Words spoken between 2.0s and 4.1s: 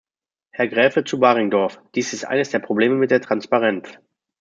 ist eines der Probleme mit der Transparenz.